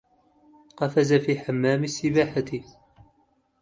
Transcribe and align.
قفز 0.77 1.13
في 1.13 1.39
حمام 1.39 1.83
السباحة. 1.83 2.43